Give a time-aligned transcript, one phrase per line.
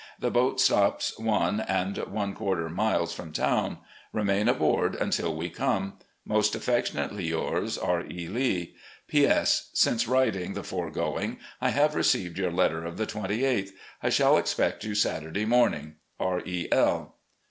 [0.17, 3.77] The boat stops one and one quarter miles from town.
[4.11, 5.93] Remain aboard until we come."
[6.25, 8.03] Most affectionately yours, R.
[8.07, 8.27] E.
[8.27, 8.73] Lee.
[9.07, 9.27] "P.
[9.27, 13.73] S.— Since writing the foregoing I have received your letter of the 28th.
[14.01, 15.97] I shall expect you Saturday morning.
[16.19, 16.41] R.
[16.47, 16.67] E.
[16.71, 17.13] L.